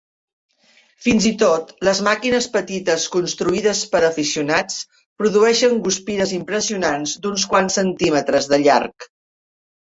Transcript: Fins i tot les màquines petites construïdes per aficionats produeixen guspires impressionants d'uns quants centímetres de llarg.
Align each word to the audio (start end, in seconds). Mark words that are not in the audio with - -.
Fins 1.07 1.25
i 1.29 1.31
tot 1.41 1.73
les 1.87 1.99
màquines 2.07 2.47
petites 2.55 3.05
construïdes 3.15 3.81
per 3.91 4.01
aficionats 4.07 4.79
produeixen 5.23 5.77
guspires 5.89 6.35
impressionants 6.39 7.15
d'uns 7.27 7.45
quants 7.53 7.79
centímetres 7.81 8.51
de 8.55 8.61
llarg. 8.67 9.09